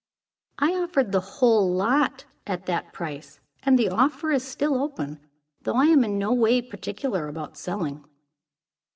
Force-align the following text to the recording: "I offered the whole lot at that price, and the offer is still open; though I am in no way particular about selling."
"I 0.57 0.71
offered 0.71 1.11
the 1.11 1.19
whole 1.19 1.71
lot 1.71 2.25
at 2.47 2.65
that 2.65 2.91
price, 2.91 3.39
and 3.61 3.77
the 3.77 3.89
offer 3.89 4.31
is 4.31 4.43
still 4.43 4.81
open; 4.81 5.19
though 5.61 5.75
I 5.75 5.85
am 5.85 6.03
in 6.03 6.17
no 6.17 6.33
way 6.33 6.59
particular 6.63 7.27
about 7.27 7.55
selling." 7.55 8.03